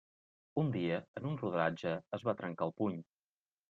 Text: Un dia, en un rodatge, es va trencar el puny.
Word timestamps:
Un 0.61 0.71
dia, 0.77 0.97
en 1.21 1.29
un 1.33 1.39
rodatge, 1.43 1.95
es 2.21 2.29
va 2.31 2.39
trencar 2.43 2.71
el 2.71 2.79
puny. 2.83 3.03